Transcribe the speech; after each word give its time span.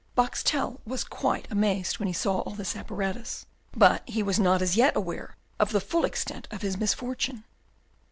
Boxtel 0.17 0.79
was 0.83 1.03
quite 1.03 1.47
amazed 1.51 1.99
when 1.99 2.07
he 2.07 2.13
saw 2.13 2.39
all 2.39 2.55
this 2.55 2.75
apparatus, 2.75 3.45
but 3.77 4.01
he 4.09 4.23
was 4.23 4.39
not 4.39 4.59
as 4.59 4.75
yet 4.75 4.95
aware 4.97 5.35
of 5.59 5.71
the 5.71 5.79
full 5.79 6.05
extent 6.05 6.47
of 6.49 6.63
his 6.63 6.75
misfortune. 6.75 7.43